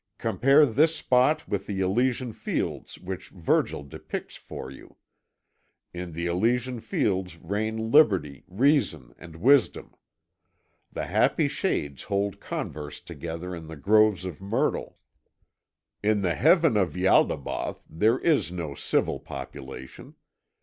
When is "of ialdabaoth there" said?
16.77-18.17